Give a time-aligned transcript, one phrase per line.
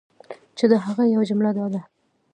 [0.57, 1.81] چی د هغی یوه جمله دا ده